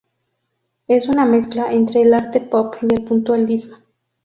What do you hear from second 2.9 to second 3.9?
el puntillismo.